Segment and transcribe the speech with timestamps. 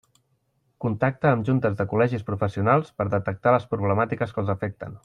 [0.85, 4.99] Contacta amb juntes de col·legis professionals per detectar les problemàtiques que els afecten.